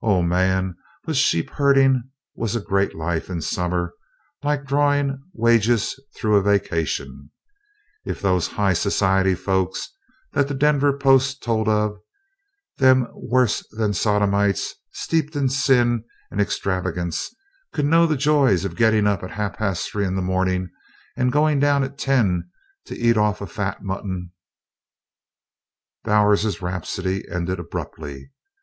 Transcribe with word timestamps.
O 0.00 0.22
man! 0.22 0.76
but 1.04 1.14
sheep 1.14 1.50
herding 1.50 2.04
was 2.34 2.56
a 2.56 2.60
great 2.62 2.94
life 2.94 3.28
in 3.28 3.42
summer 3.42 3.92
like 4.42 4.64
drawing, 4.64 5.20
wages 5.34 6.00
through 6.16 6.36
a 6.36 6.42
vacation. 6.42 7.30
If 8.02 8.22
those 8.22 8.46
"High 8.46 8.72
Society" 8.72 9.34
folks 9.34 9.90
that 10.32 10.48
the 10.48 10.54
Denver 10.54 10.96
Post 10.96 11.42
told 11.42 11.68
of, 11.68 11.98
them 12.78 13.06
worse 13.12 13.62
than 13.72 13.92
Sodomites, 13.92 14.74
steeped 14.90 15.36
in 15.36 15.50
sin 15.50 16.04
and 16.30 16.40
extravagance, 16.40 17.28
could 17.74 17.84
know 17.84 18.06
the 18.06 18.16
joys 18.16 18.64
of 18.64 18.76
getting 18.76 19.06
up 19.06 19.22
at 19.22 19.32
half 19.32 19.58
past 19.58 19.90
three 19.92 20.06
in 20.06 20.16
the 20.16 20.22
morning 20.22 20.70
and 21.14 21.30
going 21.30 21.60
down 21.60 21.84
at 21.84 21.98
ten 21.98 22.48
to 22.86 22.96
eat 22.98 23.18
off 23.18 23.42
a 23.42 23.46
fat 23.46 23.82
mutton 23.84 24.32
Bowers's 26.04 26.62
rhapsody 26.62 27.28
ended 27.30 27.60
abruptly. 27.60 28.30